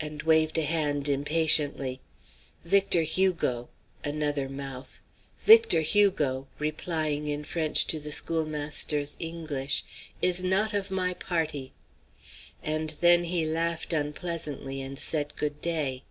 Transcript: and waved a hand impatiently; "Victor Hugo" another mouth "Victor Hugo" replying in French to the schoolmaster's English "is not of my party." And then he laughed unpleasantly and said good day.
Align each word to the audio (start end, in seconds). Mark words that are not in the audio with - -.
and 0.00 0.22
waved 0.24 0.58
a 0.58 0.64
hand 0.64 1.08
impatiently; 1.08 1.98
"Victor 2.62 3.04
Hugo" 3.04 3.70
another 4.04 4.46
mouth 4.46 5.00
"Victor 5.38 5.80
Hugo" 5.80 6.46
replying 6.58 7.26
in 7.26 7.42
French 7.42 7.86
to 7.86 7.98
the 7.98 8.12
schoolmaster's 8.12 9.16
English 9.18 9.82
"is 10.20 10.44
not 10.44 10.74
of 10.74 10.90
my 10.90 11.14
party." 11.14 11.72
And 12.62 12.90
then 13.00 13.24
he 13.24 13.46
laughed 13.46 13.94
unpleasantly 13.94 14.82
and 14.82 14.98
said 14.98 15.34
good 15.36 15.58
day. 15.62 16.04